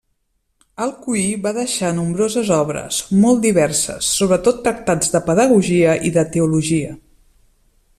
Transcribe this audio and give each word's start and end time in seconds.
Alcuí 0.85 1.25
va 1.43 1.51
deixar 1.57 1.91
nombroses 1.97 2.49
obres, 2.57 3.03
molt 3.27 3.45
diverses, 3.45 4.09
sobretot 4.23 4.67
tractats 4.69 5.17
de 5.17 5.25
pedagogia 5.31 5.97
i 6.11 6.17
de 6.21 6.29
teologia. 6.37 7.01